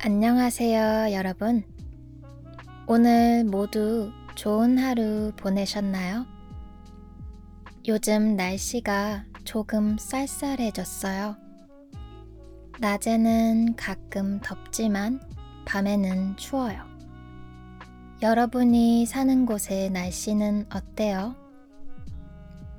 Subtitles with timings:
[0.00, 1.64] 안녕하세요, 여러분.
[2.86, 6.24] 오늘 모두 좋은 하루 보내셨나요?
[7.88, 11.34] 요즘 날씨가 조금 쌀쌀해졌어요.
[12.78, 15.20] 낮에는 가끔 덥지만
[15.66, 16.84] 밤에는 추워요.
[18.22, 21.34] 여러분이 사는 곳의 날씨는 어때요?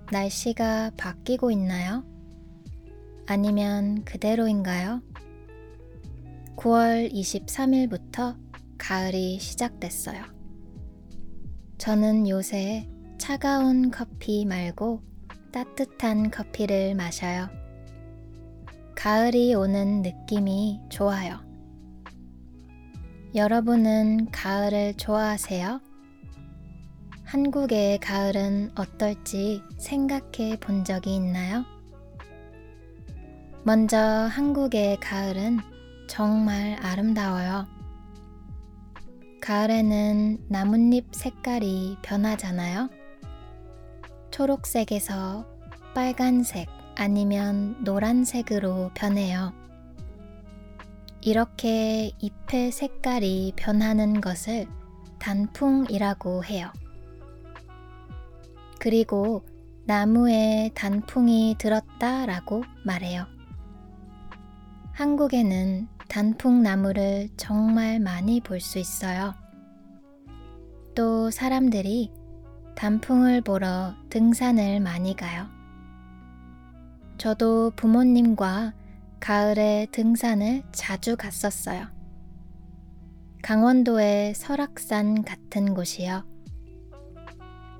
[0.09, 2.05] 날씨가 바뀌고 있나요?
[3.27, 5.01] 아니면 그대로인가요?
[6.59, 8.37] 9월 23일부터
[8.77, 10.21] 가을이 시작됐어요.
[11.77, 15.01] 저는 요새 차가운 커피 말고
[15.53, 17.47] 따뜻한 커피를 마셔요.
[18.93, 21.39] 가을이 오는 느낌이 좋아요.
[23.33, 25.79] 여러분은 가을을 좋아하세요?
[27.23, 31.63] 한국의 가을은 어떨지 생각해 본 적이 있나요?
[33.63, 35.68] 먼저 한국의 가을은
[36.09, 37.67] 정말 아름다워요.
[39.41, 42.89] 가을에는 나뭇잎 색깔이 변하잖아요.
[44.31, 45.45] 초록색에서
[45.93, 49.53] 빨간색 아니면 노란색으로 변해요.
[51.21, 54.65] 이렇게 잎의 색깔이 변하는 것을
[55.19, 56.73] 단풍이라고 해요.
[58.79, 59.45] 그리고
[59.85, 63.27] 나무에 단풍이 들었다 라고 말해요.
[64.93, 69.33] 한국에는 단풍나무를 정말 많이 볼 수 있어요.
[70.95, 72.11] 또 사람들이
[72.75, 75.47] 단풍을 보러 등산을 많이 가요.
[77.17, 78.73] 저도 부모님과
[79.19, 81.87] 가을에 등산을 자주 갔었어요.
[83.43, 86.25] 강원도의 설악산 같은 곳이요.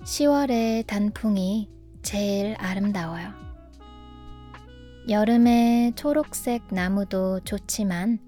[0.03, 1.69] 10월의 단풍이
[2.01, 3.48] 제일 아름다워요.
[5.09, 8.19] 여름에 초록색 나무도 좋지만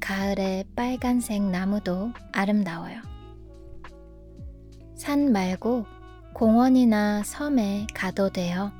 [0.00, 3.00] 가을에 빨간색 나무도 아름다워요.
[4.96, 5.86] 산 말고
[6.32, 8.72] 공원이나 섬에 가도 돼요.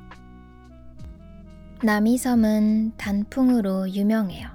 [1.85, 4.49] 남이섬은 단풍으로 유명해요.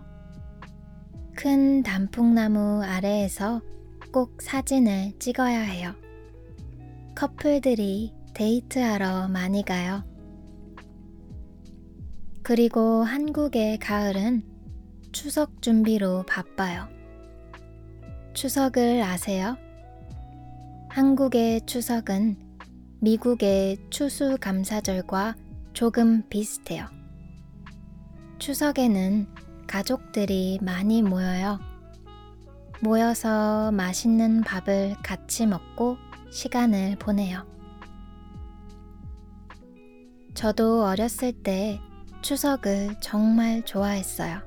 [1.37, 3.61] 큰 단풍나무 아래에서
[4.11, 5.93] 꼭 사진을 찍어야 해요.
[7.15, 10.08] 커플들이 데이트하러 많이 가요.
[12.49, 14.41] 그리고 한국의 가을은
[15.11, 16.87] 추석 준비로 바빠요.
[18.33, 19.55] 추석을 아세요?
[20.89, 22.37] 한국의 추석은
[23.01, 25.35] 미국의 추수감사절과
[25.73, 26.87] 조금 비슷해요.
[28.39, 29.27] 추석에는
[29.67, 31.59] 가족들이 많이 모여요.
[32.81, 35.97] 모여서 맛있는 밥을 같이 먹고
[36.31, 37.45] 시간을 보내요.
[40.33, 41.79] 저도 어렸을 때
[42.21, 44.41] 추석을 정말 좋아했어요.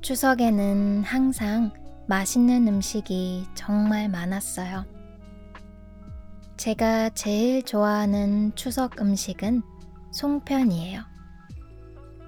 [0.00, 1.72] 추석에는 항상
[2.08, 4.84] 맛있는 음식이 정말 많았어요.
[6.56, 9.62] 제가 제일 좋아하는 추석 음식은
[10.12, 11.02] 송편이에요.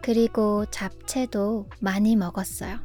[0.03, 2.79] 그리고 잡채도 많이 먹었어요.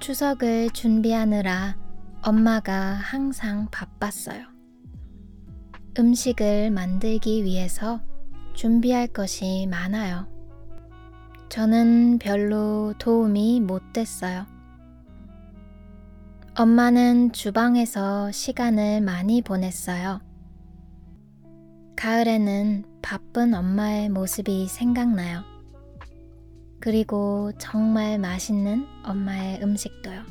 [0.00, 1.76] 추석을 준비하느라
[2.22, 4.46] 엄마가 항상 바빴어요.
[5.98, 8.00] 음식을 만들기 위해서
[8.54, 10.26] 준비할 것이 많아요.
[11.48, 14.46] 저는 별로 도움이 못 됐어요.
[16.54, 20.20] 엄마는 주방에서 시간을 많이 보냈어요.
[21.96, 25.42] 가을에는 바쁜 엄마의 모습이 생각나요.
[26.80, 30.22] 그리고 정말 맛있는 엄마의 음식도요.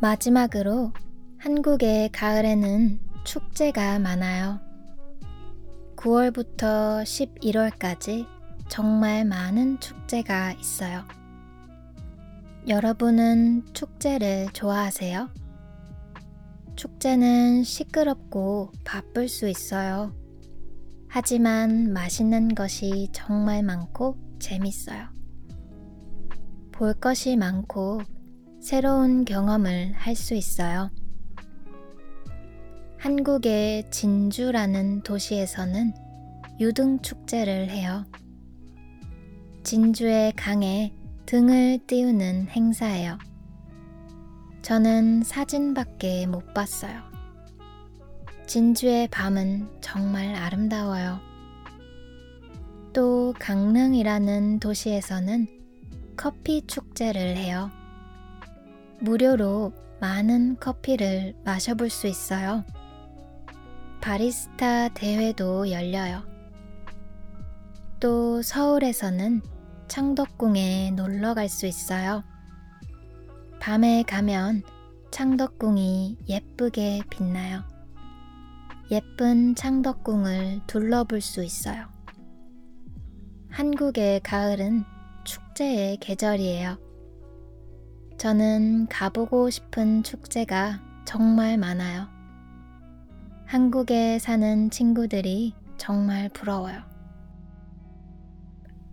[0.00, 0.92] 마지막으로
[1.38, 4.67] 한국의 가을에는 축제가 많아요.
[5.98, 8.24] 9월부터 11월까지
[8.68, 11.02] 정말 많은 축제가 있어요.
[12.68, 15.28] 여러분은 축제를 좋아하세요?
[16.76, 20.14] 축제는 시끄럽고 바쁠 수 있어요.
[21.08, 25.08] 하지만 맛있는 것이 정말 많고 재밌어요.
[26.70, 28.02] 볼 것이 많고
[28.60, 30.90] 새로운 경험을 할 수 있어요.
[32.98, 35.94] 한국의 진주라는 도시에서는
[36.58, 38.04] 유등 축제를 해요.
[39.62, 40.92] 진주의 강에
[41.24, 43.18] 등을 띄우는 행사예요.
[44.62, 47.00] 저는 사진밖에 못 봤어요.
[48.48, 51.20] 진주의 밤은 정말 아름다워요.
[52.92, 55.46] 또 강릉이라는 도시에서는
[56.16, 57.70] 커피 축제를 해요.
[59.00, 62.64] 무료로 많은 커피를 마셔볼 수 있어요.
[64.00, 66.22] 바리스타 대회도 열려요.
[68.00, 69.42] 또 서울에서는
[69.88, 72.22] 창덕궁에 놀러 갈 수 있어요.
[73.60, 74.62] 밤에 가면
[75.10, 77.64] 창덕궁이 예쁘게 빛나요.
[78.90, 81.86] 예쁜 창덕궁을 둘러볼 수 있어요.
[83.50, 84.84] 한국의 가을은
[85.24, 86.78] 축제의 계절이에요.
[88.18, 92.17] 저는 가보고 싶은 축제가 정말 많아요.
[93.48, 96.82] 한국에 사는 친구들이 정말 부러워요.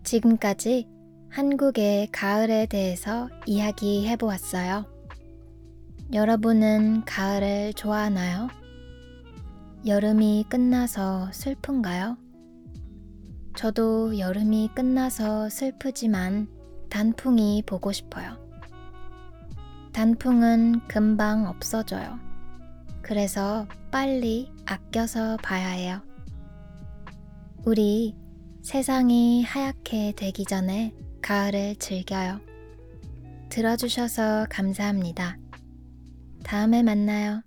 [0.04, 0.88] 지금까지
[1.28, 4.86] 한국의 가을에 대해서 이야기해 보았어요.
[6.13, 8.48] 여러분은 가을을 좋아하나요?
[9.86, 12.16] 여름이 끝나서 슬픈가요?
[13.57, 16.48] 저도 여름이 끝나서 슬프지만
[16.90, 18.38] 단풍이 보고 싶어요.
[19.92, 22.35] 단풍은 금방 없어져요.
[23.06, 26.02] 그래서 빨리 아껴서 봐야 해요.
[27.63, 28.16] 우리
[28.63, 30.92] 세상이 하얗게 되기 전에
[31.22, 32.40] 가을을 즐겨요.
[33.50, 35.38] 들어주셔서 감사합니다.
[36.44, 37.44] 다음에 만나요.